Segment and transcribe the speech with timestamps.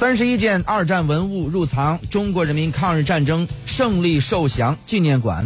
[0.00, 5.38] 三十一件二战文物入藏中国人民抗日战争胜利受降纪念馆。